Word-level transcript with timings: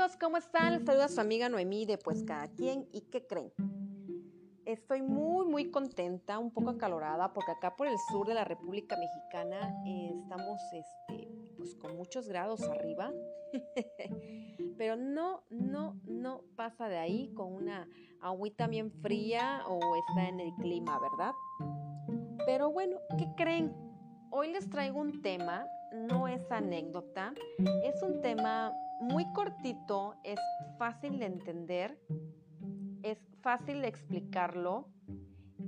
amigos, 0.00 0.16
¿cómo 0.18 0.38
están? 0.38 0.72
Les 0.72 0.84
saluda 0.86 1.08
su 1.08 1.20
amiga 1.20 1.50
Noemí 1.50 1.84
de 1.84 1.98
Pues 1.98 2.24
Cada 2.24 2.48
Quien. 2.48 2.88
¿Y 2.90 3.02
qué 3.02 3.26
creen? 3.26 3.52
Estoy 4.64 5.02
muy, 5.02 5.46
muy 5.46 5.70
contenta, 5.70 6.38
un 6.38 6.52
poco 6.52 6.70
acalorada, 6.70 7.34
porque 7.34 7.52
acá 7.52 7.76
por 7.76 7.86
el 7.86 7.98
sur 8.10 8.26
de 8.26 8.32
la 8.32 8.44
República 8.44 8.96
Mexicana 8.96 9.74
eh, 9.86 10.14
estamos 10.22 10.58
este, 10.72 11.28
pues, 11.58 11.74
con 11.74 11.98
muchos 11.98 12.28
grados 12.28 12.62
arriba. 12.62 13.12
Pero 14.78 14.96
no, 14.96 15.44
no, 15.50 16.00
no 16.06 16.44
pasa 16.56 16.88
de 16.88 16.96
ahí 16.96 17.34
con 17.34 17.52
una 17.52 17.86
agüita 18.22 18.68
bien 18.68 18.90
fría 19.02 19.64
o 19.68 19.80
está 19.96 20.30
en 20.30 20.40
el 20.40 20.54
clima, 20.54 20.98
¿verdad? 20.98 21.34
Pero 22.46 22.70
bueno, 22.70 22.96
¿qué 23.18 23.26
creen? 23.36 23.74
Hoy 24.30 24.50
les 24.50 24.70
traigo 24.70 24.98
un 24.98 25.20
tema, 25.20 25.66
no 25.92 26.28
es 26.28 26.50
anécdota, 26.50 27.34
es 27.84 28.02
un 28.02 28.20
tema 28.20 28.72
muy 29.00 29.30
cortito, 29.32 30.14
es 30.24 30.38
fácil 30.78 31.18
de 31.18 31.26
entender, 31.26 31.98
es 33.02 33.18
fácil 33.40 33.80
de 33.82 33.88
explicarlo 33.88 34.88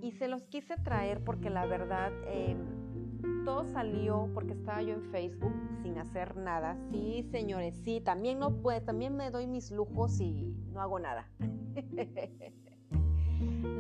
y 0.01 0.13
se 0.13 0.29
los 0.29 0.47
quise 0.47 0.77
traer 0.77 1.25
porque 1.25 1.51
la 1.51 1.67
verdad 1.67 2.13
em, 2.27 3.45
todo 3.45 3.65
salió 3.65 4.29
porque 4.35 4.53
estaba 4.53 4.83
yo 4.83 4.95
en 4.95 5.03
Facebook 5.11 5.55
sin 5.83 5.99
hacer 5.99 6.37
nada. 6.37 6.77
Sí, 6.91 7.27
señores, 7.31 7.77
sí, 7.85 8.01
también 8.01 8.39
no 8.39 8.63
puede, 8.63 8.81
también 8.81 9.17
me 9.17 9.31
doy 9.31 9.47
mis 9.47 9.71
lujos 9.71 10.21
y 10.21 10.55
no 10.73 10.81
hago 10.81 10.99
nada. 10.99 11.29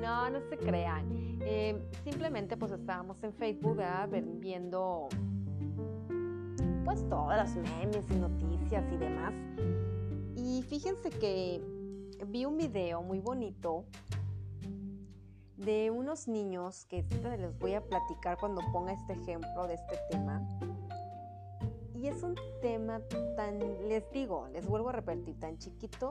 no, 0.00 0.30
no 0.30 0.41
se 0.48 0.56
crean. 0.59 1.38
Em, 1.45 1.80
simplemente 2.05 2.56
pues 2.56 2.72
estábamos 2.72 3.22
en 3.22 3.33
Facebook 3.34 3.78
viendo 4.41 5.09
pues 6.92 7.09
todas 7.09 7.38
las 7.38 7.56
memes 7.56 8.05
y 8.10 8.14
noticias 8.16 8.84
y 8.92 8.96
demás. 8.98 9.33
Y 10.36 10.62
fíjense 10.69 11.08
que 11.08 11.62
vi 12.27 12.44
un 12.44 12.58
video 12.58 13.00
muy 13.00 13.19
bonito 13.19 13.86
de 15.56 15.91
unos 15.91 16.28
niños 16.28 16.84
que 16.91 17.02
les 17.22 17.58
voy 17.58 17.75
a 17.75 17.80
platicar 17.80 18.36
cuando 18.39 18.61
ponga 18.72 18.92
este 18.92 19.14
ejemplo 19.14 19.67
de 19.67 19.75
este 19.75 19.97
tema. 20.11 20.47
Y 21.94 22.08
es 22.08 22.22
un 22.22 22.34
tema 22.61 23.00
tan, 23.36 23.58
les 23.89 24.11
digo, 24.12 24.48
les 24.52 24.67
vuelvo 24.67 24.91
a 24.91 24.92
repetir, 24.92 25.39
tan 25.41 25.56
chiquito 25.56 26.11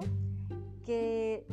que 0.83 1.45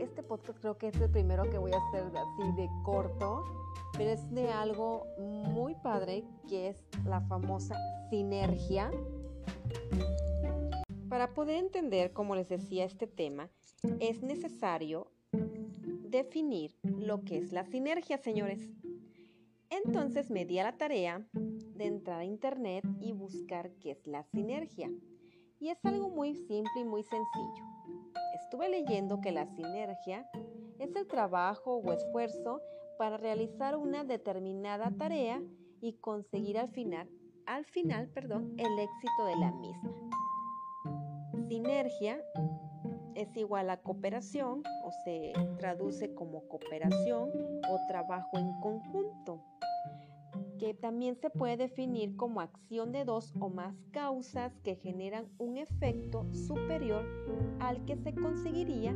este 0.00 0.22
podcast 0.22 0.58
creo 0.60 0.76
que 0.76 0.88
es 0.88 1.00
el 1.00 1.10
primero 1.10 1.48
que 1.50 1.58
voy 1.58 1.72
a 1.72 1.78
hacer 1.78 2.04
así 2.04 2.52
de 2.56 2.68
corto, 2.84 3.44
pero 3.92 4.10
es 4.10 4.30
de 4.30 4.50
algo 4.50 5.06
muy 5.18 5.74
padre 5.76 6.24
que 6.48 6.68
es 6.68 6.76
la 7.04 7.20
famosa 7.22 7.76
sinergia. 8.10 8.90
Para 11.08 11.32
poder 11.32 11.56
entender, 11.56 12.12
como 12.12 12.34
les 12.34 12.48
decía, 12.48 12.84
este 12.84 13.06
tema, 13.06 13.50
es 14.00 14.22
necesario 14.22 15.08
definir 15.32 16.76
lo 16.82 17.24
que 17.24 17.38
es 17.38 17.52
la 17.52 17.64
sinergia, 17.64 18.18
señores. 18.18 18.60
Entonces 19.70 20.30
me 20.30 20.44
di 20.44 20.58
a 20.58 20.64
la 20.64 20.76
tarea 20.76 21.26
de 21.32 21.86
entrar 21.86 22.20
a 22.20 22.24
internet 22.24 22.84
y 23.00 23.12
buscar 23.12 23.70
qué 23.80 23.92
es 23.92 24.06
la 24.06 24.24
sinergia. 24.24 24.90
Y 25.60 25.68
es 25.68 25.84
algo 25.84 26.08
muy 26.10 26.34
simple 26.34 26.80
y 26.80 26.84
muy 26.84 27.02
sencillo. 27.02 27.73
Estuve 28.54 28.68
leyendo 28.68 29.20
que 29.20 29.32
la 29.32 29.46
sinergia 29.46 30.30
es 30.78 30.94
el 30.94 31.08
trabajo 31.08 31.78
o 31.78 31.92
esfuerzo 31.92 32.60
para 32.96 33.16
realizar 33.16 33.76
una 33.76 34.04
determinada 34.04 34.92
tarea 34.96 35.42
y 35.80 35.94
conseguir 35.94 36.58
al 36.58 36.68
final, 36.68 37.10
al 37.46 37.64
final, 37.64 38.06
perdón, 38.10 38.54
el 38.56 38.78
éxito 38.78 39.26
de 39.26 39.36
la 39.38 39.50
misma. 39.50 39.92
Sinergia 41.48 42.22
es 43.16 43.36
igual 43.36 43.70
a 43.70 43.78
cooperación 43.78 44.62
o 44.84 44.90
se 45.04 45.32
traduce 45.58 46.14
como 46.14 46.46
cooperación 46.46 47.30
o 47.68 47.86
trabajo 47.88 48.38
en 48.38 48.60
conjunto, 48.60 49.42
también 50.72 51.16
se 51.16 51.28
puede 51.28 51.56
definir 51.58 52.16
como 52.16 52.40
acción 52.40 52.92
de 52.92 53.04
dos 53.04 53.34
o 53.40 53.50
más 53.50 53.74
causas 53.90 54.58
que 54.62 54.76
generan 54.76 55.26
un 55.38 55.58
efecto 55.58 56.26
superior 56.32 57.04
al 57.60 57.84
que 57.84 57.96
se 57.96 58.14
conseguiría 58.14 58.94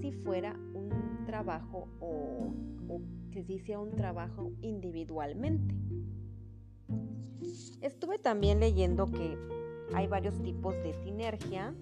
si 0.00 0.12
fuera 0.12 0.54
un 0.72 1.24
trabajo 1.26 1.88
o, 2.00 2.54
o 2.88 3.00
que 3.32 3.44
se 3.44 3.54
hiciera 3.54 3.80
un 3.80 3.94
trabajo 3.96 4.52
individualmente. 4.62 5.74
Estuve 7.82 8.18
también 8.18 8.60
leyendo 8.60 9.06
que 9.06 9.36
hay 9.94 10.06
varios 10.06 10.40
tipos 10.42 10.74
de 10.82 10.94
sinergia. 11.04 11.74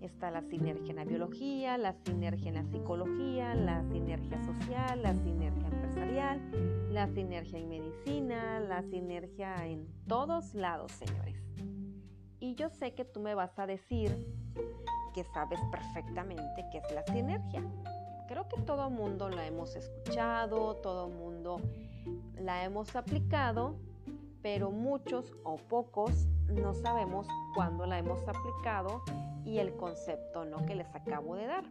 Está 0.00 0.30
la 0.30 0.42
sinergia 0.42 0.90
en 0.90 0.96
la 0.96 1.04
biología, 1.04 1.78
la 1.78 1.94
sinergia 2.04 2.48
en 2.48 2.54
la 2.54 2.64
psicología, 2.64 3.54
la 3.54 3.82
sinergia 3.90 4.42
social, 4.44 5.02
la 5.02 5.14
sinergia 5.14 5.65
sinergia 7.08 7.58
en 7.58 7.68
medicina, 7.68 8.60
la 8.60 8.82
sinergia 8.82 9.66
en 9.66 9.86
todos 10.06 10.54
lados, 10.54 10.92
señores. 10.92 11.36
Y 12.40 12.54
yo 12.54 12.68
sé 12.68 12.94
que 12.94 13.04
tú 13.04 13.20
me 13.20 13.34
vas 13.34 13.58
a 13.58 13.66
decir 13.66 14.10
que 15.14 15.24
sabes 15.24 15.60
perfectamente 15.70 16.64
qué 16.70 16.78
es 16.78 16.92
la 16.92 17.02
sinergia. 17.06 17.62
Creo 18.28 18.48
que 18.48 18.60
todo 18.62 18.90
mundo 18.90 19.28
la 19.28 19.46
hemos 19.46 19.74
escuchado, 19.76 20.76
todo 20.76 21.08
mundo 21.08 21.60
la 22.38 22.64
hemos 22.64 22.94
aplicado, 22.96 23.76
pero 24.42 24.70
muchos 24.70 25.32
o 25.44 25.56
pocos 25.56 26.26
no 26.48 26.74
sabemos 26.74 27.26
cuándo 27.54 27.86
la 27.86 27.98
hemos 27.98 28.20
aplicado 28.28 29.02
y 29.44 29.58
el 29.58 29.74
concepto 29.76 30.44
¿no? 30.44 30.64
que 30.66 30.74
les 30.74 30.94
acabo 30.94 31.36
de 31.36 31.46
dar. 31.46 31.64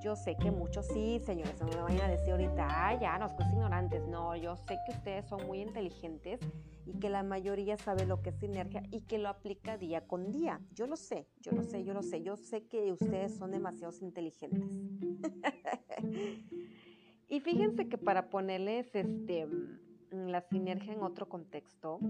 Yo 0.00 0.16
sé 0.16 0.36
que 0.36 0.50
muchos 0.50 0.86
sí, 0.86 1.20
señores, 1.26 1.60
no 1.60 1.66
me 1.66 1.76
vayan 1.76 2.02
a 2.02 2.08
decir 2.08 2.32
ahorita, 2.32 2.66
ah, 2.70 2.98
ya, 2.98 3.18
nos 3.18 3.32
pues 3.32 3.46
ignorantes. 3.50 4.06
No, 4.08 4.34
yo 4.34 4.56
sé 4.56 4.78
que 4.86 4.92
ustedes 4.92 5.26
son 5.26 5.46
muy 5.46 5.60
inteligentes 5.60 6.40
y 6.86 6.98
que 6.98 7.10
la 7.10 7.22
mayoría 7.22 7.76
sabe 7.76 8.06
lo 8.06 8.22
que 8.22 8.30
es 8.30 8.36
sinergia 8.36 8.82
y 8.90 9.02
que 9.02 9.18
lo 9.18 9.28
aplica 9.28 9.76
día 9.76 10.06
con 10.06 10.30
día. 10.30 10.60
Yo 10.72 10.86
lo 10.86 10.96
sé, 10.96 11.28
yo 11.40 11.52
lo 11.52 11.62
sé, 11.62 11.84
yo 11.84 11.92
lo 11.92 12.02
sé. 12.02 12.22
Yo 12.22 12.36
sé 12.36 12.66
que 12.66 12.92
ustedes 12.92 13.36
son 13.36 13.50
demasiado 13.50 13.92
inteligentes. 14.00 14.62
y 17.28 17.40
fíjense 17.40 17.88
que 17.88 17.98
para 17.98 18.30
ponerles 18.30 18.94
este 18.94 19.46
la 20.10 20.40
sinergia 20.40 20.94
en 20.94 21.02
otro 21.02 21.28
contexto, 21.28 22.00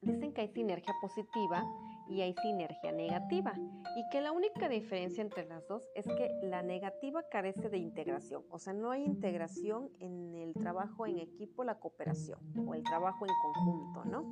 dicen 0.00 0.32
que 0.32 0.42
hay 0.42 0.48
sinergia 0.48 0.94
positiva 1.00 1.64
y 2.08 2.20
hay 2.20 2.34
sinergia 2.42 2.92
negativa 2.92 3.54
y 3.96 4.08
que 4.10 4.20
la 4.20 4.32
única 4.32 4.68
diferencia 4.68 5.22
entre 5.22 5.46
las 5.46 5.66
dos 5.68 5.82
es 5.94 6.06
que 6.06 6.30
la 6.42 6.62
negativa 6.62 7.22
carece 7.30 7.68
de 7.68 7.78
integración, 7.78 8.42
o 8.50 8.58
sea, 8.58 8.72
no 8.72 8.90
hay 8.90 9.04
integración 9.04 9.90
en 10.00 10.34
el 10.34 10.54
trabajo 10.54 11.06
en 11.06 11.18
equipo, 11.18 11.64
la 11.64 11.78
cooperación 11.78 12.38
o 12.66 12.74
el 12.74 12.82
trabajo 12.82 13.26
en 13.26 13.32
conjunto, 13.42 14.04
¿no? 14.04 14.30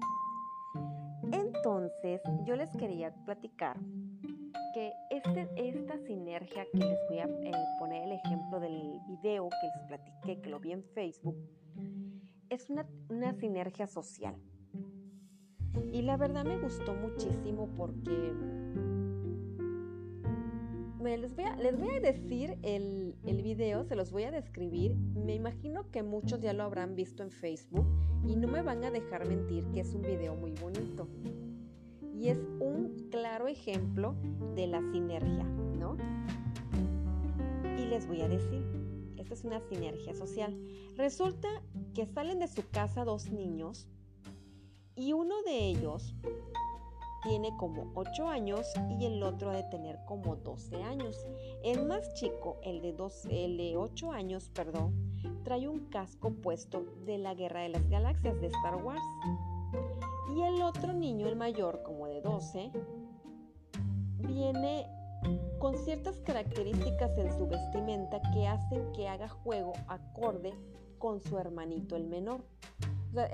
Entonces, 1.33 2.21
yo 2.45 2.57
les 2.57 2.71
quería 2.77 3.15
platicar 3.25 3.79
que 4.75 4.93
este, 5.11 5.49
esta 5.57 5.99
sinergia 5.99 6.67
que 6.73 6.79
les 6.79 6.99
voy 7.09 7.19
a 7.19 7.25
eh, 7.25 7.53
poner 7.79 8.05
el 8.05 8.13
ejemplo 8.13 8.59
del 8.59 9.01
video 9.07 9.49
que 9.49 9.67
les 9.67 9.87
platiqué, 9.87 10.41
que 10.43 10.51
lo 10.51 10.61
vi 10.61 10.73
en 10.73 10.83
Facebook, 10.83 11.37
es 12.53 12.69
una, 12.69 12.87
sinergia 13.35 13.87
social. 13.87 14.37
Y 15.93 16.03
la 16.03 16.17
verdad 16.17 16.45
me 16.45 16.59
gustó 16.59 16.95
muchísimo 16.95 17.69
porque 17.77 18.33
les, 21.17 21.35
voy 21.35 21.45
a, 21.45 21.57
les 21.57 21.79
voy 21.79 21.95
a 21.95 22.01
decir 22.01 22.59
el, 22.63 23.15
el, 23.27 23.43
video, 23.43 23.85
se 23.85 23.97
los 23.97 24.11
voy 24.11 24.25
a 24.25 24.31
describir. 24.31 24.97
Me 24.97 25.35
imagino 25.35 25.91
que 25.91 26.03
muchos 26.03 26.41
ya 26.41 26.53
lo 26.53 26.63
habrán 26.63 26.95
visto 26.95 27.23
en 27.23 27.31
Facebook 27.31 27.87
y 28.27 28.37
no 28.37 28.49
me 28.49 28.63
van 28.63 28.85
a 28.85 28.91
dejar 28.91 29.27
mentir 29.27 29.65
que 29.73 29.81
es 29.81 29.95
un 29.95 30.03
video 30.03 30.35
muy 30.35 30.53
bonito. 30.53 31.09
Y 32.15 32.29
es 32.29 32.39
un 32.61 33.09
claro 33.11 33.49
ejemplo 33.49 34.15
de 34.55 34.67
la 34.69 34.81
sinergia, 34.93 35.45
¿no? 35.79 35.97
Y 37.79 37.87
les 37.87 38.07
voy 38.07 38.21
a 38.21 38.29
decir, 38.29 38.65
esta 39.17 39.35
es 39.35 39.45
una 39.45 39.61
sinergia 39.61 40.15
social. 40.15 40.57
Resulta 40.97 41.49
que 41.95 42.07
salen 42.07 42.39
de 42.39 42.49
su 42.49 42.63
casa 42.71 43.05
dos 43.05 43.31
niños 43.31 43.89
y 45.03 45.13
uno 45.13 45.43
de 45.43 45.67
ellos 45.67 46.15
tiene 47.25 47.57
como 47.57 47.91
8 47.95 48.29
años 48.29 48.73
y 49.01 49.05
el 49.05 49.21
otro 49.25 49.51
ha 49.51 49.57
de 49.57 49.65
tener 49.65 49.99
como 50.07 50.37
12 50.37 50.81
años. 50.81 51.27
El 51.65 51.87
más 51.87 52.15
chico, 52.15 52.61
el 52.63 52.81
de, 52.83 52.93
dos, 52.93 53.25
el 53.29 53.57
de 53.57 53.77
8 53.77 54.13
años, 54.13 54.49
perdón, 54.55 54.95
trae 55.43 55.67
un 55.67 55.89
casco 55.89 56.31
puesto 56.31 56.85
de 57.05 57.19
la 57.19 57.35
Guerra 57.35 57.63
de 57.63 57.71
las 57.71 57.89
Galaxias 57.89 58.41
de 58.41 58.47
Star 58.47 58.77
Wars. 58.77 59.03
Y 60.37 60.43
el 60.43 60.63
otro 60.63 60.93
niño, 60.93 61.27
el 61.27 61.35
mayor, 61.35 61.83
como 61.83 62.07
de 62.07 62.21
12, 62.21 62.71
viene 64.19 64.87
con 65.59 65.77
ciertas 65.79 66.21
características 66.21 67.19
en 67.19 67.37
su 67.37 67.49
vestimenta 67.49 68.21
que 68.33 68.47
hacen 68.47 68.93
que 68.93 69.09
haga 69.09 69.29
juego 69.29 69.73
acorde 69.89 70.55
con 70.99 71.21
su 71.21 71.39
hermanito 71.39 71.97
el 71.97 72.05
menor. 72.05 72.45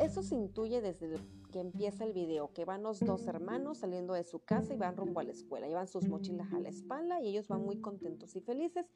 eso 0.01 0.23
se 0.23 0.35
intuye 0.35 0.81
desde 0.81 1.09
que 1.51 1.61
empieza 1.61 2.05
el 2.05 2.13
video, 2.13 2.53
que 2.53 2.65
van 2.65 2.83
los 2.83 3.01
dos 3.01 3.27
hermanos 3.27 3.79
saliendo 3.79 4.15
de 4.15 4.25
su 4.25 4.41
casa 4.41 4.75
y 4.75 4.77
van 4.77 4.97
rumbo 4.97 5.21
a 5.21 5.25
la 5.25 5.33
escuela. 5.33 5.67
Llevan 5.67 5.89
sus 5.89 6.09
mochilas 6.09 6.53
a 6.53 6.61
la 6.61 6.69
espalda 6.69 7.21
y 7.21 7.29
ellos 7.29 7.49
van 7.49 7.65
muy 7.65 7.81
contentos 7.81 8.37
y 8.37 8.41
felices, 8.41 8.87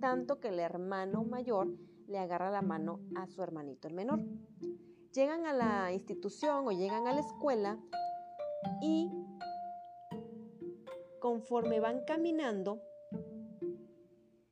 tanto 0.00 0.40
que 0.40 0.48
el 0.48 0.58
hermano 0.58 1.24
mayor 1.24 1.68
le 2.06 2.18
agarra 2.18 2.50
la 2.50 2.62
mano 2.62 3.00
a 3.16 3.26
su 3.26 3.42
hermanito 3.42 3.88
el 3.88 3.94
menor. 3.94 4.20
Llegan 5.12 5.46
a 5.46 5.52
la 5.52 5.92
institución 5.92 6.66
o 6.66 6.72
llegan 6.72 7.06
a 7.06 7.12
la 7.12 7.20
escuela 7.20 7.78
y 8.80 9.10
conforme 11.20 11.80
van 11.80 12.04
caminando, 12.04 12.80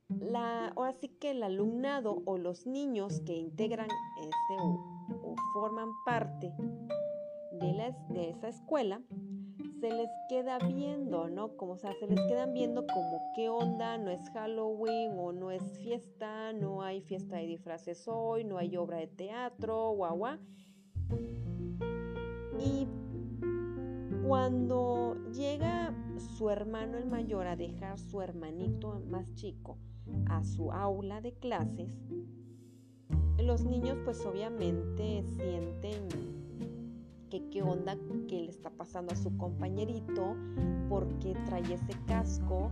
la, 0.08 0.72
o 0.76 0.82
así 0.82 1.08
que 1.08 1.30
el 1.30 1.42
alumnado 1.42 2.22
o 2.24 2.38
los 2.38 2.66
niños 2.66 3.20
que 3.20 3.34
integran 3.34 3.88
este 4.20 4.56
o, 5.22 5.34
forman 5.54 5.90
parte 6.04 6.52
de, 7.58 8.30
esa 8.30 8.48
escuela, 8.48 9.00
se 9.80 9.90
les 9.90 10.10
queda 10.28 10.58
viendo, 10.58 11.28
¿no? 11.28 11.56
Como, 11.56 11.72
o 11.72 11.78
sea, 11.78 11.92
se 11.98 12.06
les 12.06 12.20
quedan 12.26 12.52
viendo 12.52 12.86
como 12.86 13.20
qué 13.34 13.48
onda, 13.48 13.98
no 13.98 14.10
es 14.10 14.28
Halloween 14.30 15.12
o 15.18 15.32
no 15.32 15.50
es 15.50 15.62
fiesta, 15.78 16.52
no 16.52 16.82
hay 16.82 17.00
fiesta 17.00 17.36
de 17.36 17.46
disfraces 17.46 18.06
hoy, 18.06 18.44
no 18.44 18.58
hay 18.58 18.76
obra 18.76 18.98
de 18.98 19.06
teatro, 19.06 19.92
guau, 19.92 20.16
guau. 20.16 20.38
Y 22.58 22.86
cuando 24.26 25.16
llega 25.32 25.94
su 26.18 26.50
hermano 26.50 26.98
el 26.98 27.06
mayor 27.06 27.46
a 27.46 27.56
dejar 27.56 27.98
su 27.98 28.20
hermanito 28.22 29.00
más 29.08 29.34
chico 29.34 29.78
a 30.26 30.42
su 30.44 30.72
aula 30.72 31.20
de 31.20 31.32
clases, 31.34 31.92
los 33.38 33.64
niños 33.64 33.98
pues 34.04 34.24
obviamente 34.26 35.22
sienten 35.36 36.45
que 37.30 37.48
qué 37.50 37.62
onda 37.62 37.96
que 38.28 38.42
le 38.42 38.50
está 38.50 38.70
pasando 38.70 39.12
a 39.12 39.16
su 39.16 39.36
compañerito, 39.36 40.36
porque 40.88 41.34
trae 41.46 41.74
ese 41.74 41.92
casco 42.06 42.70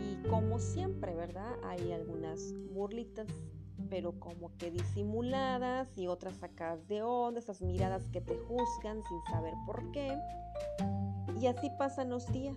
y 0.00 0.16
como 0.28 0.58
siempre, 0.58 1.14
¿verdad? 1.14 1.52
Hay 1.64 1.92
algunas 1.92 2.54
burlitas 2.72 3.26
pero 3.88 4.18
como 4.18 4.56
que 4.56 4.70
disimuladas 4.70 5.96
y 5.96 6.06
otras 6.06 6.36
sacadas 6.36 6.86
de 6.88 7.02
onda, 7.02 7.40
esas 7.40 7.62
miradas 7.62 8.06
que 8.08 8.20
te 8.20 8.36
juzgan 8.36 9.02
sin 9.04 9.22
saber 9.30 9.54
por 9.66 9.90
qué. 9.92 10.18
Y 11.40 11.46
así 11.46 11.70
pasan 11.78 12.10
los 12.10 12.30
días, 12.32 12.56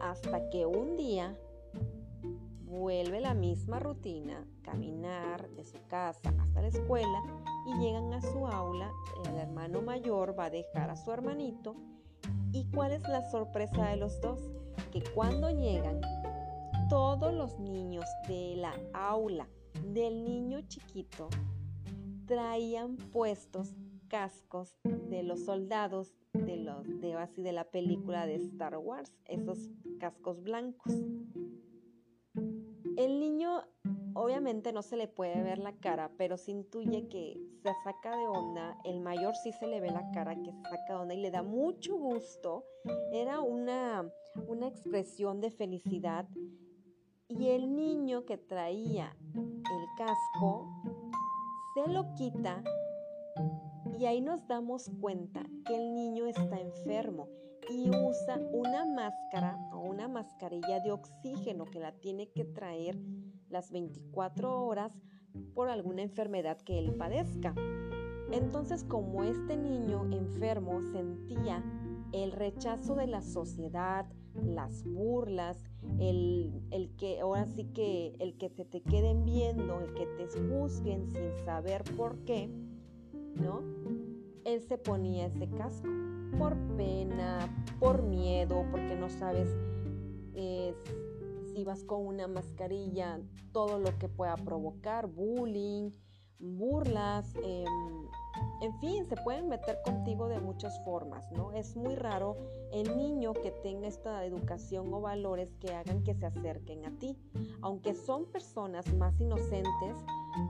hasta 0.00 0.48
que 0.50 0.66
un 0.66 0.96
día 0.96 1.36
vuelve 2.64 3.20
la 3.20 3.34
misma 3.34 3.80
rutina, 3.80 4.46
caminar 4.62 5.50
de 5.50 5.64
su 5.64 5.78
casa 5.88 6.32
hasta 6.38 6.62
la 6.62 6.68
escuela 6.68 7.22
y 7.66 7.74
llegan 7.78 8.12
a 8.12 8.20
su 8.20 8.46
aula, 8.46 8.90
el 9.26 9.36
hermano 9.36 9.82
mayor 9.82 10.38
va 10.38 10.46
a 10.46 10.50
dejar 10.50 10.90
a 10.90 10.96
su 10.96 11.10
hermanito 11.12 11.76
y 12.52 12.64
cuál 12.70 12.92
es 12.92 13.02
la 13.02 13.28
sorpresa 13.30 13.88
de 13.88 13.96
los 13.96 14.20
dos, 14.20 14.50
que 14.92 15.02
cuando 15.14 15.50
llegan 15.50 16.00
todos 16.88 17.32
los 17.32 17.58
niños 17.60 18.04
de 18.26 18.56
la 18.56 18.74
aula 18.92 19.48
del 19.84 20.24
niño 20.24 20.60
chiquito 20.62 21.28
traían 22.26 22.96
puestos 22.96 23.74
cascos 24.08 24.76
de 24.84 25.22
los 25.22 25.44
soldados 25.44 26.12
de 26.32 26.56
los 26.56 26.86
de 27.00 27.14
así 27.14 27.42
de 27.42 27.52
la 27.52 27.64
película 27.64 28.26
de 28.26 28.36
Star 28.36 28.76
Wars, 28.76 29.12
esos 29.24 29.70
cascos 29.98 30.42
blancos. 30.42 30.92
El 32.96 33.20
niño 33.20 33.62
obviamente 34.14 34.72
no 34.72 34.82
se 34.82 34.96
le 34.96 35.08
puede 35.08 35.42
ver 35.42 35.58
la 35.58 35.72
cara, 35.72 36.10
pero 36.16 36.36
se 36.36 36.50
intuye 36.50 37.08
que 37.08 37.38
se 37.62 37.70
saca 37.84 38.16
de 38.16 38.26
onda. 38.26 38.78
El 38.84 39.00
mayor 39.00 39.34
sí 39.36 39.52
se 39.52 39.66
le 39.66 39.80
ve 39.80 39.90
la 39.90 40.10
cara 40.12 40.34
que 40.34 40.52
se 40.52 40.62
saca 40.62 40.94
de 40.94 41.00
onda 41.00 41.14
y 41.14 41.20
le 41.20 41.30
da 41.30 41.42
mucho 41.42 41.96
gusto. 41.96 42.64
Era 43.12 43.40
una, 43.40 44.10
una 44.48 44.68
expresión 44.68 45.40
de 45.40 45.50
felicidad. 45.50 46.26
Y 47.28 47.48
el 47.48 47.76
niño 47.76 48.24
que 48.24 48.38
traía 48.38 49.16
el 49.34 49.86
casco 49.96 50.68
se 51.74 51.88
lo 51.88 52.12
quita 52.14 52.64
y 54.00 54.06
ahí 54.06 54.20
nos 54.20 54.46
damos 54.48 54.90
cuenta 55.00 55.44
que 55.66 55.76
el 55.76 55.94
niño 55.94 56.26
está 56.26 56.58
enfermo 56.58 57.28
y 57.68 57.88
usa 57.90 58.40
una 58.52 58.84
máscara 58.84 59.56
o 59.72 59.80
una 59.80 60.08
mascarilla 60.08 60.80
de 60.80 60.90
oxígeno 60.90 61.66
que 61.66 61.78
la 61.78 61.92
tiene 61.92 62.28
que 62.30 62.44
traer 62.44 62.98
las 63.50 63.70
24 63.70 64.64
horas 64.64 64.92
por 65.54 65.68
alguna 65.68 66.02
enfermedad 66.02 66.58
que 66.58 66.78
él 66.78 66.94
padezca. 66.94 67.54
Entonces, 68.32 68.84
como 68.84 69.24
este 69.24 69.56
niño 69.56 70.06
enfermo 70.12 70.80
sentía 70.92 71.64
el 72.12 72.32
rechazo 72.32 72.94
de 72.94 73.06
la 73.06 73.22
sociedad, 73.22 74.06
las 74.34 74.84
burlas, 74.84 75.58
el, 75.98 76.62
el, 76.70 76.94
que 76.96 77.20
ahora 77.20 77.46
sí 77.46 77.64
que 77.74 78.14
el 78.20 78.36
que 78.36 78.48
te, 78.48 78.64
te 78.64 78.80
queden 78.82 79.24
viendo, 79.24 79.80
el 79.80 79.92
que 79.94 80.06
te 80.06 80.26
juzguen 80.26 81.08
sin 81.08 81.32
saber 81.44 81.82
por 81.96 82.18
qué, 82.24 82.48
¿no? 83.34 83.62
Él 84.44 84.62
se 84.62 84.78
ponía 84.78 85.26
ese 85.26 85.48
casco 85.50 85.88
por 86.38 86.56
pena, 86.76 87.38
por 87.78 88.02
miedo, 88.02 88.64
porque 88.70 88.94
no 88.96 89.10
sabes 89.10 89.48
si 90.32 91.09
con 91.86 92.06
una 92.06 92.26
mascarilla, 92.26 93.20
todo 93.52 93.78
lo 93.78 93.98
que 93.98 94.08
pueda 94.08 94.36
provocar, 94.36 95.06
bullying, 95.06 95.90
burlas, 96.38 97.34
em, 97.42 98.08
en 98.62 98.78
fin, 98.80 99.04
se 99.06 99.16
pueden 99.16 99.48
meter 99.48 99.78
contigo 99.84 100.28
de 100.28 100.40
muchas 100.40 100.82
formas, 100.84 101.30
¿no? 101.32 101.52
Es 101.52 101.76
muy 101.76 101.94
raro 101.94 102.36
el 102.72 102.96
niño 102.96 103.34
que 103.34 103.50
tenga 103.50 103.88
esta 103.88 104.24
educación 104.24 104.92
o 104.92 105.00
valores 105.00 105.54
que 105.60 105.74
hagan 105.74 106.02
que 106.02 106.14
se 106.14 106.26
acerquen 106.26 106.86
a 106.86 106.90
ti, 106.98 107.16
aunque 107.60 107.94
son 107.94 108.26
personas 108.26 108.92
más 108.94 109.18
inocentes, 109.20 109.96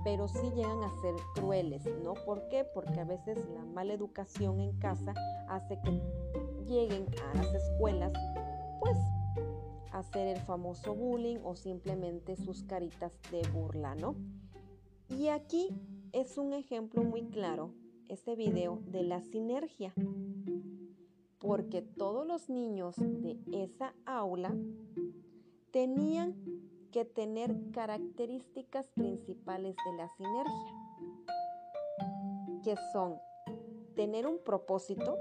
pero 0.05 0.29
sí 0.29 0.51
llegan 0.55 0.83
a 0.85 1.01
ser 1.01 1.15
crueles, 1.35 1.83
¿no? 2.05 2.15
¿Por 2.15 2.49
qué? 2.49 2.65
Porque 2.73 3.01
a 3.01 3.05
veces 3.05 3.39
la 3.55 3.65
mala 3.65 3.93
educación 3.93 4.61
en 4.61 4.79
casa 4.79 5.15
hace 5.49 5.81
que 5.83 6.01
lleguen 6.67 7.07
a 7.33 7.37
las 7.37 7.55
escuelas, 7.55 8.12
pues, 8.81 8.97
hacer 9.92 10.26
el 10.26 10.40
famoso 10.40 10.94
bullying 10.94 11.38
o 11.42 11.56
simplemente 11.56 12.37
sus 12.37 12.62
caritas 12.62 13.12
de 13.31 13.42
burla, 13.52 13.94
¿no? 13.94 14.14
Y 15.08 15.28
aquí 15.28 15.69
es 16.12 16.38
un 16.38 16.52
ejemplo 16.52 17.02
muy 17.02 17.25
claro, 17.26 17.72
este 18.08 18.34
video, 18.34 18.81
de 18.87 19.02
la 19.02 19.20
sinergia, 19.20 19.92
porque 21.38 21.82
todos 21.82 22.26
los 22.26 22.49
niños 22.49 22.97
de 22.99 23.38
esa 23.52 23.94
aula 24.04 24.54
tenían 25.70 26.35
que 26.90 27.04
tener 27.04 27.70
características 27.70 28.88
principales 28.90 29.76
de 29.85 29.97
la 29.97 30.09
sinergia, 30.16 30.75
que 32.64 32.75
son 32.92 33.16
tener 33.94 34.26
un 34.26 34.38
propósito, 34.38 35.16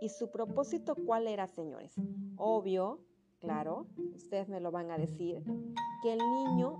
y 0.00 0.08
su 0.08 0.30
propósito 0.30 0.94
cuál 1.06 1.26
era, 1.26 1.46
señores? 1.46 1.94
Obvio, 2.36 3.00
claro, 3.40 3.86
ustedes 4.14 4.48
me 4.48 4.60
lo 4.60 4.70
van 4.70 4.90
a 4.90 4.98
decir, 4.98 5.42
que 6.02 6.12
el 6.12 6.18
niño 6.18 6.78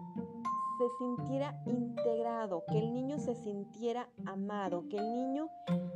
se 0.78 0.88
sintiera 0.98 1.62
integrado, 1.66 2.64
que 2.70 2.78
el 2.78 2.92
niño 2.92 3.18
se 3.18 3.34
sintiera 3.34 4.08
amado, 4.24 4.88
que 4.88 4.96
el 4.96 5.12
niño 5.12 5.50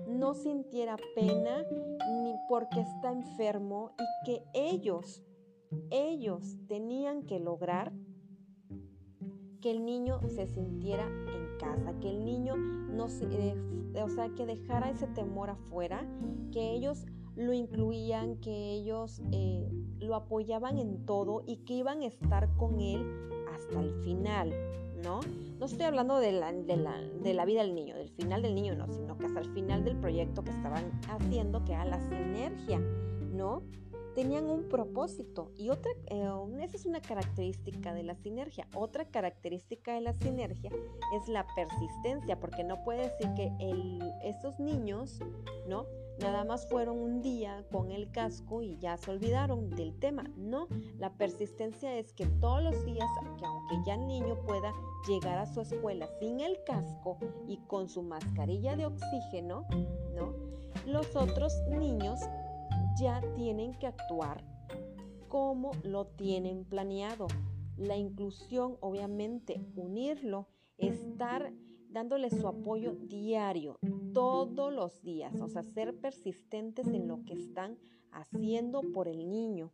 no 0.09 0.35
sintiera 0.35 0.97
pena 1.15 1.65
ni 2.23 2.35
porque 2.49 2.81
está 2.81 3.13
enfermo 3.13 3.93
y 3.99 4.27
que 4.27 4.45
ellos, 4.53 5.23
ellos 5.91 6.57
tenían 6.67 7.23
que 7.23 7.39
lograr 7.41 7.93
que 9.61 9.71
el 9.71 9.87
niño 9.87 10.21
se 10.29 10.47
sintiera 10.47 11.07
en 11.07 11.59
casa, 11.59 11.99
que 12.01 12.11
el 12.11 12.23
niño 12.23 12.57
no 12.57 13.09
se, 13.09 13.25
eh, 13.25 14.03
o 14.03 14.09
sea, 14.11 14.29
que 14.35 14.45
dejara 14.45 14.91
ese 14.91 15.07
temor 15.07 15.49
afuera, 15.49 16.07
que 16.53 16.73
ellos 16.73 17.07
lo 17.37 17.53
incluían, 17.53 18.37
que 18.37 18.73
ellos 18.73 19.21
eh, 19.33 19.69
lo 20.01 20.15
apoyaban 20.15 20.79
en 20.79 21.05
todo 21.05 21.43
y 21.47 21.59
que 21.59 21.75
iban 21.75 22.03
a 22.03 22.07
estar 22.07 22.55
con 22.57 22.81
él 22.81 23.05
hasta 23.55 23.81
el 23.81 23.93
final, 24.05 24.53
¿no? 25.03 25.21
No 25.59 25.67
estoy 25.67 25.87
hablando 25.87 26.19
de 26.19 26.33
la, 26.33 26.53
de 26.53 26.77
la, 26.77 27.01
de 27.01 27.35
la 27.35 27.45
vida 27.45 27.63
del 27.63 27.75
niño, 27.75 27.97
del 27.97 28.11
final 28.11 28.43
del 28.43 28.55
niño, 28.55 28.75
no, 28.75 28.89
sino 28.89 29.17
que 29.17 29.27
hasta 29.27 29.41
el 29.41 29.53
final 29.53 29.85
del 29.85 29.97
proyecto 29.97 30.43
que 30.45 30.51
estaban 30.51 30.85
haciendo, 31.09 31.65
que 31.65 31.73
era 31.73 31.85
la 31.85 32.01
sinergia, 32.09 32.81
¿no? 33.33 33.63
Tenían 34.15 34.49
un 34.49 34.69
propósito 34.69 35.51
y 35.57 35.71
otra, 35.71 35.91
eh, 36.07 36.29
esa 36.61 36.77
es 36.77 36.87
una 36.87 37.01
característica 37.01 37.93
de 37.93 38.03
la 38.03 38.15
sinergia. 38.15 38.67
Otra 38.75 39.05
característica 39.05 39.95
de 39.95 40.01
la 40.01 40.15
sinergia 40.15 40.71
es 41.17 41.29
la 41.29 41.47
persistencia, 41.55 42.39
porque 42.39 42.65
no 42.65 42.83
puede 42.85 43.09
decir 43.09 43.29
que 43.35 43.53
estos 44.23 44.59
niños, 44.61 45.21
¿no? 45.69 45.87
Nada 46.21 46.45
más 46.45 46.69
fueron 46.69 46.99
un 46.99 47.23
día 47.23 47.65
con 47.73 47.91
el 47.91 48.11
casco 48.13 48.63
y 48.63 48.79
ya 48.79 48.97
se 48.97 49.11
olvidaron 49.11 49.71
del 49.71 49.99
tema. 49.99 50.25
No, 50.37 50.69
la 50.99 51.13
persistencia 51.13 51.99
es 51.99 52.13
que 52.13 52.27
todos 52.27 52.63
los 52.63 52.85
días, 52.85 53.09
que 53.37 53.45
aunque 53.45 53.77
ya 53.85 53.95
el 53.95 54.07
niño 54.07 54.37
pueda 54.47 54.73
llegar 55.09 55.39
a 55.39 55.47
su 55.47 55.61
escuela 55.61 56.09
sin 56.21 56.41
el 56.41 56.63
casco 56.65 57.19
y 57.49 57.57
con 57.67 57.89
su 57.89 58.03
mascarilla 58.03 58.77
de 58.77 58.87
oxígeno, 58.87 59.67
¿no? 60.15 60.33
Los 60.87 61.17
otros 61.17 61.53
niños 61.69 62.21
ya 62.99 63.21
tienen 63.35 63.75
que 63.79 63.87
actuar 63.87 64.45
como 65.29 65.73
lo 65.83 66.07
tienen 66.07 66.65
planeado. 66.65 67.27
La 67.77 67.97
inclusión, 67.97 68.77
obviamente, 68.81 69.61
unirlo, 69.75 70.47
estar 70.79 71.53
dándole 71.89 72.31
su 72.31 72.47
apoyo 72.47 72.93
diario, 72.95 73.79
todos 74.13 74.73
los 74.73 75.03
días, 75.03 75.41
o 75.41 75.49
sea, 75.49 75.65
ser 75.65 75.99
persistentes 75.99 76.87
en 76.87 77.09
lo 77.09 77.25
que 77.25 77.35
están 77.35 77.79
haciendo 78.13 78.81
por 78.93 79.09
el 79.09 79.29
niño. 79.29 79.73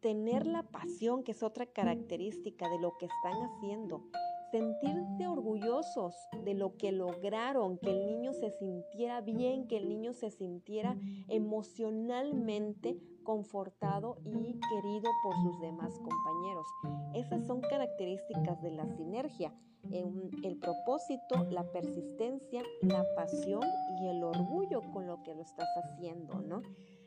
Tener 0.00 0.46
la 0.46 0.64
pasión, 0.64 1.22
que 1.22 1.32
es 1.32 1.42
otra 1.42 1.66
característica 1.66 2.68
de 2.68 2.80
lo 2.80 2.96
que 2.98 3.06
están 3.06 3.40
haciendo 3.42 4.04
sentirse 4.54 5.26
orgullosos 5.26 6.14
de 6.44 6.54
lo 6.54 6.76
que 6.76 6.92
lograron, 6.92 7.76
que 7.76 7.90
el 7.90 8.06
niño 8.06 8.32
se 8.32 8.52
sintiera 8.52 9.20
bien, 9.20 9.66
que 9.66 9.78
el 9.78 9.88
niño 9.88 10.12
se 10.12 10.30
sintiera 10.30 10.96
emocionalmente 11.26 12.96
confortado 13.24 14.18
y 14.24 14.60
querido 14.60 15.10
por 15.24 15.34
sus 15.42 15.60
demás 15.60 15.98
compañeros. 15.98 16.66
Esas 17.14 17.44
son 17.48 17.62
características 17.62 18.62
de 18.62 18.70
la 18.70 18.86
sinergia, 18.94 19.52
el 19.90 20.56
propósito, 20.60 21.44
la 21.50 21.64
persistencia, 21.72 22.62
la 22.82 23.04
pasión 23.16 23.64
y 24.00 24.06
el 24.06 24.22
orgullo 24.22 24.82
con 24.92 25.08
lo 25.08 25.20
que 25.24 25.34
lo 25.34 25.42
estás 25.42 25.68
haciendo, 25.82 26.40
¿no? 26.42 26.62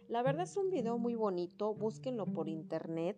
La 0.09 0.21
verdad 0.21 0.43
es 0.43 0.57
un 0.57 0.69
video 0.69 0.97
muy 0.97 1.15
bonito, 1.15 1.73
búsquenlo 1.73 2.25
por 2.25 2.49
internet. 2.49 3.17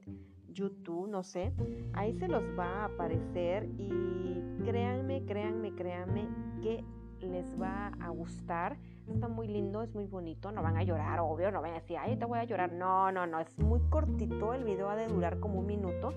YouTube, 0.53 1.07
no 1.09 1.23
sé, 1.23 1.53
ahí 1.93 2.13
se 2.13 2.27
los 2.27 2.43
va 2.57 2.83
a 2.83 2.85
aparecer 2.85 3.69
y 3.77 4.41
créanme, 4.65 5.23
créanme, 5.25 5.73
créanme 5.73 6.27
que 6.61 6.83
les 7.21 7.59
va 7.59 7.91
a 7.99 8.09
gustar. 8.09 8.77
Está 9.07 9.27
muy 9.27 9.47
lindo, 9.47 9.81
es 9.81 9.93
muy 9.95 10.05
bonito, 10.05 10.51
no 10.51 10.61
van 10.61 10.77
a 10.77 10.83
llorar, 10.83 11.19
obvio, 11.19 11.51
no 11.51 11.61
van 11.61 11.71
a 11.71 11.75
decir, 11.75 11.97
ay, 11.97 12.15
te 12.15 12.25
voy 12.25 12.37
a 12.37 12.43
llorar. 12.43 12.71
No, 12.71 13.11
no, 13.11 13.25
no, 13.25 13.39
es 13.39 13.57
muy 13.57 13.79
cortito, 13.89 14.53
el 14.53 14.63
video 14.63 14.89
ha 14.89 14.95
de 14.95 15.07
durar 15.07 15.39
como 15.39 15.59
un 15.59 15.65
minuto, 15.65 16.13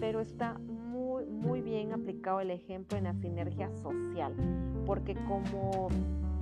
pero 0.00 0.20
está 0.20 0.58
muy, 0.58 1.26
muy 1.26 1.60
bien 1.60 1.92
aplicado 1.92 2.40
el 2.40 2.50
ejemplo 2.50 2.98
en 2.98 3.04
la 3.04 3.14
sinergia 3.14 3.70
social, 3.76 4.34
porque 4.84 5.14
como 5.26 5.88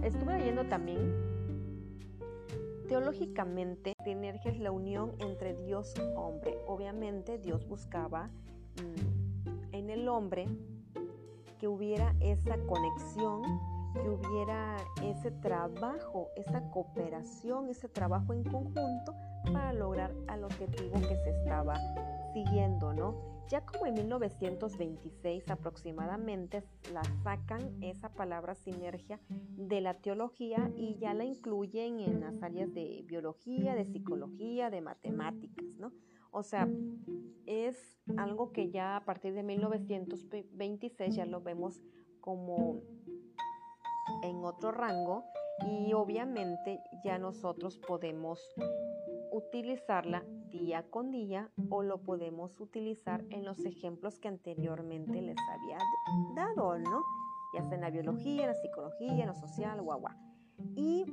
estuve 0.03 0.39
leyendo 0.39 0.65
también 0.65 1.30
Teológicamente, 2.91 3.95
sinergia 4.03 4.51
es 4.51 4.59
la 4.59 4.73
unión 4.73 5.13
entre 5.21 5.55
Dios 5.55 5.95
y 5.97 6.01
hombre. 6.17 6.59
Obviamente 6.67 7.39
Dios 7.39 7.65
buscaba 7.69 8.31
mm, 8.83 9.75
en 9.77 9.91
el 9.91 10.09
hombre 10.09 10.49
que 11.61 11.69
hubiera 11.69 12.17
esa 12.19 12.59
conexión, 12.67 13.43
que 13.95 14.09
hubiera 14.09 14.77
ese 15.05 15.31
trabajo, 15.31 16.31
esa 16.35 16.69
cooperación, 16.73 17.69
ese 17.69 17.89
trabajo 17.89 18.33
en 18.33 18.43
conjunto 18.43 19.15
para 19.53 19.73
lograr 19.73 20.13
al 20.27 20.43
objetivo 20.43 20.95
que 20.95 21.15
se 21.15 21.31
estaba 21.31 21.79
siguiendo, 22.33 22.93
¿no? 22.93 23.40
Ya 23.51 23.67
como 23.67 23.87
en 23.87 23.95
1926 23.95 25.51
aproximadamente 25.51 26.63
la 26.93 27.03
sacan 27.25 27.83
esa 27.83 28.09
palabra 28.09 28.55
sinergia 28.55 29.19
de 29.29 29.81
la 29.81 29.95
teología 29.95 30.71
y 30.77 30.97
ya 31.01 31.15
la 31.15 31.25
incluyen 31.25 31.99
en 31.99 32.21
las 32.21 32.41
áreas 32.45 32.73
de 32.73 33.03
biología, 33.09 33.75
de 33.75 33.87
psicología, 33.87 34.71
de 34.71 34.81
matemáticas, 34.83 35.65
¿no? 35.79 35.91
O 36.31 36.45
sea, 36.45 36.69
es 37.47 37.99
algo 38.17 38.53
que 38.53 38.71
ya 38.71 38.95
a 38.95 39.05
partir 39.05 39.35
de 39.35 39.43
1926 39.43 41.17
ya 41.17 41.27
lo 41.27 41.41
vemos 41.41 41.81
como 42.21 42.81
en 44.23 44.45
otro 44.45 44.71
rango 44.71 45.25
y 45.67 45.93
obviamente 45.93 46.81
ya 47.05 47.19
nosotros 47.19 47.79
podemos 47.87 48.41
utilizarla 49.33 50.25
día 50.51 50.85
con 50.91 51.11
día 51.11 51.51
o 51.69 51.83
lo 51.83 51.99
podemos 51.99 52.59
utilizar 52.61 53.25
en 53.31 53.45
los 53.45 53.65
ejemplos 53.65 54.19
que 54.19 54.29
anteriormente 54.29 55.21
les 55.23 55.37
había 55.53 55.79
dado, 56.35 56.79
¿no? 56.79 57.03
Ya 57.55 57.63
sea 57.65 57.75
en 57.75 57.81
la 57.81 57.91
biología, 57.91 58.43
en 58.43 58.49
la 58.49 58.55
psicología, 58.55 59.23
en 59.23 59.27
lo 59.27 59.35
social, 59.35 59.81
guau, 59.83 60.01
guau. 60.01 60.15
Y 60.77 61.05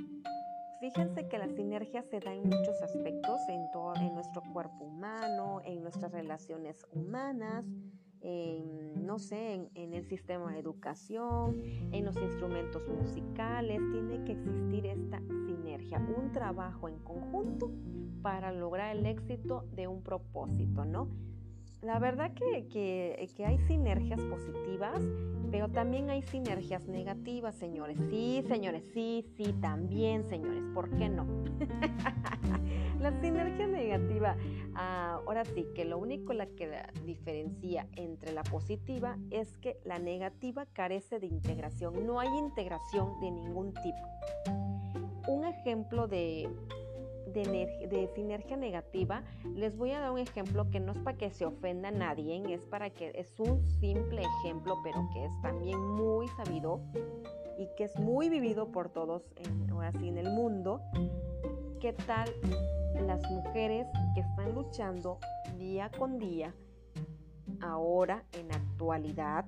fíjense 0.80 1.28
que 1.28 1.38
la 1.38 1.48
sinergia 1.48 2.04
se 2.04 2.20
da 2.20 2.34
en 2.34 2.44
muchos 2.44 2.82
aspectos, 2.82 3.40
en, 3.48 3.72
todo, 3.72 3.96
en 3.96 4.14
nuestro 4.14 4.42
cuerpo 4.54 4.86
humano, 4.86 5.62
en 5.66 5.82
nuestras 5.82 6.12
relaciones 6.12 6.86
humanas, 6.92 7.66
en, 8.22 9.06
no 9.06 9.20
sé, 9.20 9.70
en, 9.74 9.94
el 9.94 10.06
sistema 10.06 10.52
de 10.54 10.60
educación, 10.60 11.62
en 11.92 12.06
los 12.06 12.16
instrumentos 12.18 12.82
musicales, 12.88 13.80
tiene 13.92 14.24
que 14.24 14.34
existir 14.34 14.86
esta 14.86 15.20
sinergia, 15.46 16.00
un 16.00 16.32
trabajo 16.32 16.90
en 16.90 17.00
conjunto 17.00 17.72
para 18.22 18.52
lograr 18.52 18.96
el 18.96 19.06
éxito 19.06 19.66
de 19.74 19.88
un 19.88 20.04
propósito, 20.04 20.86
¿no? 20.86 21.08
La 21.82 22.00
verdad 22.00 22.34
que, 22.34 22.68
que, 22.68 23.46
hay 23.46 23.60
sinergias 23.68 24.20
positivas, 24.22 25.00
pero 25.52 25.70
también 25.70 26.10
hay 26.10 26.24
sinergias 26.24 26.88
negativas, 26.88 27.56
señores. 27.56 27.98
Sí, 28.10 28.44
señores, 28.48 28.84
sí, 28.94 29.24
sí, 29.38 29.54
también, 29.62 30.28
señores. 30.28 30.64
¿Por 30.74 30.90
qué 30.98 31.08
no? 31.08 31.28
la 33.00 33.12
sinergia 33.22 33.68
negativa, 33.68 34.36
ah, 34.74 35.20
ahora 35.26 35.46
sí, 35.46 35.68
que 35.76 35.86
lo 35.86 36.00
único 36.00 36.34
la 36.34 36.48
que 36.48 36.82
diferencia 37.06 37.88
entre 37.96 38.34
la 38.34 38.42
positiva 38.44 39.18
es 39.30 39.56
que 39.58 39.78
la 39.86 40.00
negativa 40.00 40.66
carece 40.66 41.20
de 41.20 41.28
integración. 41.28 42.08
No 42.08 42.20
hay 42.20 42.30
integración 42.40 43.20
de 43.22 43.32
ningún 43.32 43.74
tipo. 43.74 44.08
Un 45.28 45.46
ejemplo 45.46 46.08
de, 46.08 46.50
de, 47.34 48.10
sinergia 48.16 48.58
negativa, 48.58 49.24
les 49.56 49.76
voy 49.76 49.92
a 49.92 50.00
dar 50.00 50.12
un 50.12 50.20
ejemplo 50.20 50.70
que 50.70 50.80
no 50.80 50.92
es 50.92 50.98
para 51.00 51.18
que 51.18 51.30
se 51.30 51.46
ofenda 51.46 51.90
a 51.90 51.92
nadie, 51.92 52.42
es 52.54 52.66
para 52.66 52.90
que 52.90 53.12
es 53.16 53.40
un 53.40 53.64
simple 53.80 54.22
ejemplo, 54.22 54.76
pero 54.84 55.08
que 55.14 55.26
es 55.26 55.42
también 55.42 55.80
muy 55.80 56.28
sabido 56.30 56.82
y 57.58 57.68
que 57.76 57.86
es 57.86 57.98
muy 58.00 58.30
vivido 58.30 58.72
por 58.72 58.90
todos 58.90 59.24
en, 59.36 59.70
ahora 59.72 59.92
sí 59.94 60.08
en 60.08 60.18
el 60.18 60.30
mundo. 60.30 60.82
¿Qué 61.80 61.94
tal 61.94 62.30
las 63.06 63.22
mujeres 63.30 63.88
que 64.16 64.22
están 64.22 64.54
luchando 64.56 65.20
día 65.58 65.90
con 65.98 66.18
día, 66.18 66.54
ahora 67.62 68.24
en 68.34 68.52
actualidad, 68.52 69.46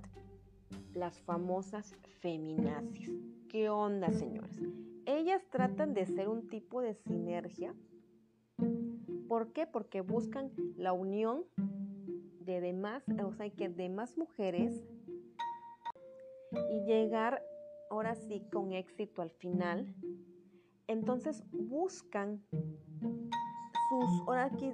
las 0.94 1.20
famosas 1.22 1.96
feminazis? 2.20 3.12
¿Qué 3.50 3.70
onda, 3.70 4.12
señores? 4.12 4.89
Ellas 5.06 5.42
tratan 5.50 5.94
de 5.94 6.06
ser 6.06 6.30
un 6.30 6.48
tipo 6.48 6.82
de 6.82 6.94
sinergia. 6.94 7.74
¿Por 9.28 9.52
qué? 9.54 9.68
Porque 9.68 10.02
buscan 10.02 10.52
la 10.76 10.94
unión 10.94 11.46
de 12.42 12.62
demás, 12.62 13.04
o 13.24 13.32
sea, 13.34 13.50
que 13.50 13.70
demás 13.70 14.18
mujeres 14.18 14.84
y 16.72 16.86
llegar 16.86 17.44
ahora 17.90 18.16
sí 18.16 18.44
con 18.52 18.74
éxito 18.74 19.22
al 19.22 19.30
final. 19.32 19.94
Entonces 20.88 21.44
buscan 21.52 22.44
sus, 22.52 24.28
ahora 24.28 24.46
aquí, 24.46 24.74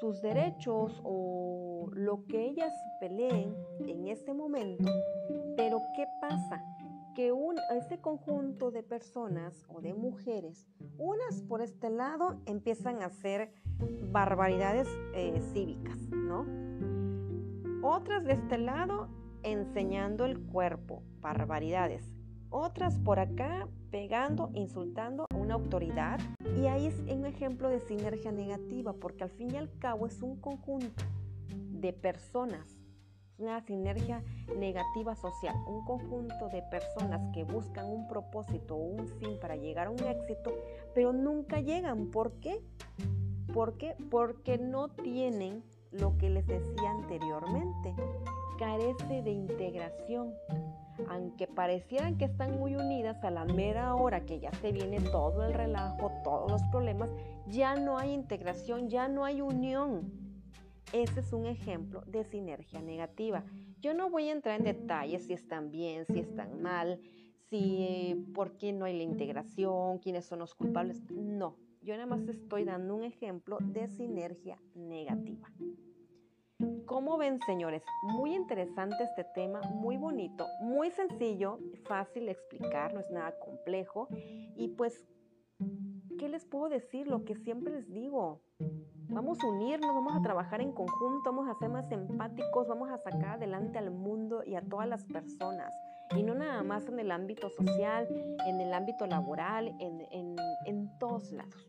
sus 0.00 0.22
derechos 0.22 1.00
o 1.04 1.90
lo 1.92 2.24
que 2.26 2.46
ellas 2.46 2.72
peleen 3.00 3.54
en 3.80 4.08
ese 4.08 4.32
momento. 4.32 4.90
Pero 5.56 5.80
¿qué 5.94 6.06
pasa? 6.20 6.62
Que 7.16 7.32
un, 7.32 7.56
este 7.74 7.98
conjunto 7.98 8.70
de 8.70 8.82
personas 8.82 9.64
o 9.68 9.80
de 9.80 9.94
mujeres, 9.94 10.68
unas 10.98 11.40
por 11.40 11.62
este 11.62 11.88
lado 11.88 12.38
empiezan 12.44 13.00
a 13.00 13.06
hacer 13.06 13.54
barbaridades 14.12 14.86
eh, 15.14 15.40
cívicas, 15.54 15.96
¿no? 16.10 16.44
Otras 17.82 18.22
de 18.24 18.34
este 18.34 18.58
lado 18.58 19.08
enseñando 19.42 20.26
el 20.26 20.38
cuerpo, 20.38 21.02
barbaridades. 21.22 22.04
Otras 22.50 22.98
por 22.98 23.18
acá 23.18 23.66
pegando, 23.90 24.50
insultando 24.52 25.24
a 25.30 25.36
una 25.36 25.54
autoridad. 25.54 26.20
Y 26.60 26.66
ahí 26.66 26.86
es 26.86 26.98
un 27.10 27.24
ejemplo 27.24 27.70
de 27.70 27.80
sinergia 27.80 28.30
negativa, 28.30 28.92
porque 28.92 29.24
al 29.24 29.30
fin 29.30 29.54
y 29.54 29.56
al 29.56 29.70
cabo 29.78 30.06
es 30.06 30.20
un 30.20 30.36
conjunto 30.36 31.02
de 31.46 31.94
personas 31.94 32.75
una 33.38 33.60
sinergia 33.60 34.22
negativa 34.56 35.14
social, 35.14 35.54
un 35.66 35.84
conjunto 35.84 36.48
de 36.48 36.62
personas 36.62 37.20
que 37.34 37.44
buscan 37.44 37.86
un 37.86 38.08
propósito 38.08 38.76
o 38.76 38.78
un 38.78 39.08
fin 39.08 39.38
para 39.40 39.56
llegar 39.56 39.88
a 39.88 39.90
un 39.90 40.00
éxito, 40.00 40.54
pero 40.94 41.12
nunca 41.12 41.60
llegan. 41.60 42.10
¿Por 42.10 42.32
qué? 42.40 42.60
¿Por 43.52 43.76
qué? 43.76 43.94
Porque 44.10 44.58
no 44.58 44.88
tienen 44.88 45.62
lo 45.92 46.16
que 46.18 46.30
les 46.30 46.46
decía 46.46 46.90
anteriormente, 46.90 47.94
carece 48.58 49.22
de 49.22 49.30
integración. 49.30 50.32
Aunque 51.10 51.46
parecieran 51.46 52.16
que 52.16 52.24
están 52.24 52.58
muy 52.58 52.74
unidas 52.74 53.22
a 53.22 53.30
la 53.30 53.44
mera 53.44 53.94
hora 53.94 54.24
que 54.24 54.40
ya 54.40 54.50
se 54.52 54.72
viene 54.72 54.98
todo 55.00 55.44
el 55.44 55.52
relajo, 55.52 56.10
todos 56.24 56.50
los 56.50 56.62
problemas, 56.70 57.10
ya 57.46 57.76
no 57.76 57.98
hay 57.98 58.14
integración, 58.14 58.88
ya 58.88 59.06
no 59.06 59.24
hay 59.24 59.42
unión. 59.42 60.25
Ese 60.92 61.20
es 61.20 61.32
un 61.32 61.46
ejemplo 61.46 62.02
de 62.06 62.24
sinergia 62.24 62.80
negativa. 62.80 63.44
Yo 63.80 63.94
no 63.94 64.08
voy 64.10 64.28
a 64.28 64.32
entrar 64.32 64.58
en 64.58 64.64
detalles 64.64 65.26
si 65.26 65.32
están 65.32 65.70
bien, 65.70 66.06
si 66.06 66.20
están 66.20 66.62
mal, 66.62 67.00
si 67.50 68.26
por 68.34 68.56
qué 68.56 68.72
no 68.72 68.84
hay 68.84 68.96
la 68.96 69.02
integración, 69.02 69.98
quiénes 69.98 70.26
son 70.26 70.38
los 70.38 70.54
culpables. 70.54 71.02
No, 71.10 71.56
yo 71.82 71.94
nada 71.94 72.06
más 72.06 72.26
estoy 72.28 72.64
dando 72.64 72.94
un 72.94 73.04
ejemplo 73.04 73.58
de 73.60 73.88
sinergia 73.88 74.58
negativa. 74.74 75.50
¿Cómo 76.86 77.18
ven, 77.18 77.40
señores? 77.44 77.82
Muy 78.02 78.34
interesante 78.34 78.96
este 79.04 79.24
tema, 79.34 79.60
muy 79.60 79.96
bonito, 79.96 80.46
muy 80.60 80.90
sencillo, 80.90 81.58
fácil 81.84 82.26
de 82.26 82.32
explicar, 82.32 82.94
no 82.94 83.00
es 83.00 83.10
nada 83.10 83.38
complejo. 83.38 84.08
Y 84.56 84.68
pues, 84.68 85.04
¿qué 86.18 86.28
les 86.28 86.46
puedo 86.46 86.68
decir? 86.68 87.08
Lo 87.08 87.24
que 87.24 87.36
siempre 87.36 87.74
les 87.74 87.92
digo. 87.92 88.40
Vamos 89.08 89.38
a 89.40 89.46
unirnos, 89.46 89.94
vamos 89.94 90.16
a 90.16 90.22
trabajar 90.22 90.60
en 90.60 90.72
conjunto, 90.72 91.32
vamos 91.32 91.48
a 91.48 91.54
ser 91.58 91.70
más 91.70 91.90
empáticos, 91.92 92.66
vamos 92.66 92.90
a 92.90 92.98
sacar 92.98 93.36
adelante 93.36 93.78
al 93.78 93.90
mundo 93.90 94.42
y 94.44 94.56
a 94.56 94.62
todas 94.62 94.88
las 94.88 95.04
personas. 95.04 95.72
Y 96.16 96.22
no 96.22 96.34
nada 96.34 96.62
más 96.62 96.88
en 96.88 96.98
el 96.98 97.10
ámbito 97.10 97.48
social, 97.50 98.08
en 98.46 98.60
el 98.60 98.72
ámbito 98.74 99.06
laboral, 99.06 99.68
en, 99.80 100.02
en, 100.10 100.36
en 100.66 100.98
todos 100.98 101.32
lados. 101.32 101.68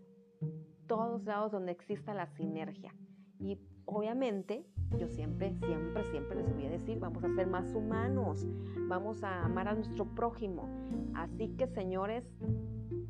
Todos 0.88 1.24
lados 1.26 1.52
donde 1.52 1.72
exista 1.72 2.14
la 2.14 2.28
sinergia. 2.28 2.94
Y 3.40 3.60
obviamente 3.86 4.66
yo 4.98 5.08
siempre, 5.08 5.54
siempre, 5.54 6.04
siempre 6.12 6.38
les 6.38 6.54
voy 6.56 6.66
a 6.66 6.70
decir, 6.70 7.00
vamos 7.00 7.24
a 7.24 7.34
ser 7.36 7.48
más 7.48 7.74
humanos, 7.74 8.48
vamos 8.88 9.24
a 9.24 9.44
amar 9.44 9.68
a 9.68 9.76
nuestro 9.76 10.06
prójimo. 10.06 10.68
Así 11.14 11.50
que 11.58 11.68
señores, 11.68 12.24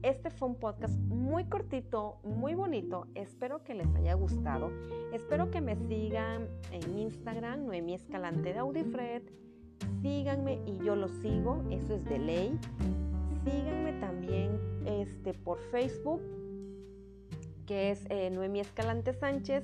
este 0.03 0.29
fue 0.29 0.49
un 0.49 0.55
podcast 0.55 0.95
muy 1.07 1.45
cortito, 1.45 2.19
muy 2.23 2.53
bonito. 2.53 3.07
Espero 3.15 3.63
que 3.63 3.73
les 3.73 3.87
haya 3.95 4.13
gustado. 4.13 4.71
Espero 5.11 5.49
que 5.49 5.61
me 5.61 5.75
sigan 5.75 6.47
en 6.71 6.99
Instagram, 6.99 7.65
Noemí 7.65 7.95
Escalante 7.95 8.53
de 8.53 8.59
Audifred. 8.59 9.23
Síganme 10.01 10.61
y 10.65 10.77
yo 10.83 10.95
lo 10.95 11.07
sigo, 11.07 11.63
eso 11.71 11.95
es 11.95 12.05
de 12.05 12.19
ley. 12.19 12.59
Síganme 13.43 13.93
también 13.99 14.59
este, 14.85 15.33
por 15.33 15.59
Facebook, 15.71 16.21
que 17.65 17.91
es 17.91 18.05
eh, 18.09 18.29
Noemí 18.29 18.59
Escalante 18.59 19.13
Sánchez. 19.13 19.63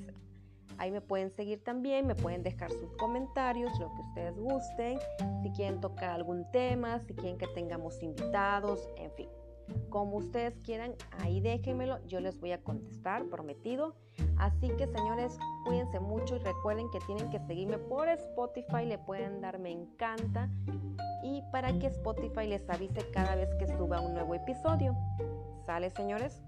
Ahí 0.78 0.90
me 0.90 1.00
pueden 1.00 1.30
seguir 1.30 1.62
también, 1.62 2.08
me 2.08 2.16
pueden 2.16 2.42
dejar 2.42 2.72
sus 2.72 2.92
comentarios, 2.96 3.70
lo 3.78 3.94
que 3.94 4.00
ustedes 4.08 4.36
gusten, 4.36 4.98
si 5.42 5.50
quieren 5.50 5.80
tocar 5.80 6.10
algún 6.10 6.50
tema, 6.50 6.98
si 6.98 7.14
quieren 7.14 7.38
que 7.38 7.46
tengamos 7.46 8.02
invitados, 8.02 8.88
en 8.96 9.12
fin. 9.12 9.28
Como 9.90 10.16
ustedes 10.16 10.58
quieran, 10.60 10.94
ahí 11.18 11.40
déjenmelo, 11.40 12.04
yo 12.06 12.20
les 12.20 12.38
voy 12.40 12.52
a 12.52 12.62
contestar, 12.62 13.24
prometido. 13.26 13.94
Así 14.36 14.68
que 14.76 14.86
señores, 14.86 15.38
cuídense 15.64 16.00
mucho 16.00 16.36
y 16.36 16.38
recuerden 16.40 16.90
que 16.90 16.98
tienen 17.00 17.30
que 17.30 17.38
seguirme 17.40 17.78
por 17.78 18.08
Spotify, 18.08 18.84
le 18.86 18.98
pueden 18.98 19.40
dar 19.40 19.58
me 19.58 19.70
encanta 19.70 20.50
y 21.22 21.42
para 21.50 21.72
que 21.78 21.86
Spotify 21.86 22.46
les 22.46 22.68
avise 22.68 23.00
cada 23.12 23.34
vez 23.34 23.48
que 23.58 23.66
suba 23.66 24.00
un 24.00 24.14
nuevo 24.14 24.34
episodio. 24.34 24.94
¿Sale 25.64 25.90
señores? 25.90 26.42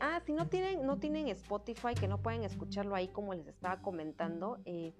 ah, 0.00 0.20
si 0.24 0.32
no 0.32 0.48
tienen, 0.48 0.86
no 0.86 0.98
tienen 0.98 1.28
Spotify, 1.28 1.94
que 1.94 2.08
no 2.08 2.18
pueden 2.18 2.42
escucharlo 2.44 2.94
ahí 2.94 3.08
como 3.08 3.34
les 3.34 3.46
estaba 3.46 3.80
comentando, 3.82 4.58
eh, 4.64 4.94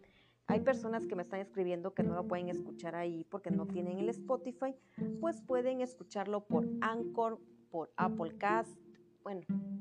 hay 0.46 0.60
personas 0.60 1.06
que 1.06 1.16
me 1.16 1.22
están 1.22 1.40
escribiendo 1.40 1.94
que 1.94 2.02
no 2.02 2.14
lo 2.14 2.26
pueden 2.26 2.48
escuchar 2.48 2.94
ahí 2.94 3.24
porque 3.30 3.50
no 3.50 3.66
tienen 3.66 3.98
el 3.98 4.08
Spotify, 4.10 4.74
pues 5.20 5.40
pueden 5.42 5.80
escucharlo 5.80 6.44
por 6.44 6.68
Anchor, 6.80 7.40
por 7.70 7.92
Apple 7.96 8.36
Cast, 8.38 8.78
bueno, 9.22 9.40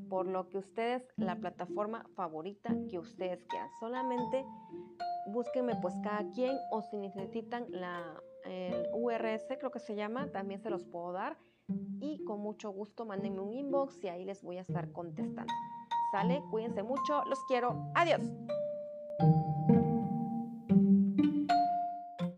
por 0.10 0.26
lo 0.28 0.50
que 0.50 0.58
ustedes, 0.58 1.06
la 1.18 1.36
plataforma 1.36 2.06
favorita 2.16 2.76
que 2.90 2.98
ustedes 2.98 3.44
quieran. 3.46 3.70
Solamente 3.80 4.46
búsquenme 5.28 5.76
pues 5.82 5.94
cada 6.04 6.30
quien 6.32 6.58
o 6.72 6.82
si 6.82 6.98
necesitan 6.98 7.66
la 7.70 8.22
el 8.46 8.88
URS, 8.94 9.46
creo 9.58 9.72
que 9.72 9.80
se 9.80 9.96
llama, 9.96 10.30
también 10.32 10.62
se 10.62 10.70
los 10.70 10.84
puedo 10.84 11.14
dar 11.14 11.38
y 12.00 12.24
con 12.26 12.42
mucho 12.42 12.72
gusto 12.72 13.06
mándenme 13.06 13.40
un 13.40 13.54
inbox 13.54 14.04
y 14.04 14.10
ahí 14.10 14.26
les 14.26 14.44
voy 14.44 14.58
a 14.58 14.62
estar 14.62 14.92
contestando. 14.92 15.54
Sale, 16.12 16.44
cuídense 16.52 16.84
mucho, 16.84 17.24
los 17.26 17.40
quiero, 17.48 17.92
adiós. 17.96 18.22